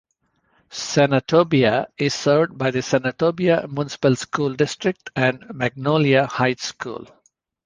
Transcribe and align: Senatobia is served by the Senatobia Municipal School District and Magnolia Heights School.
Senatobia 0.71 1.85
is 1.95 2.15
served 2.15 2.57
by 2.57 2.71
the 2.71 2.79
Senatobia 2.79 3.67
Municipal 3.71 4.15
School 4.15 4.55
District 4.55 5.11
and 5.15 5.45
Magnolia 5.53 6.25
Heights 6.25 6.63
School. 6.65 7.07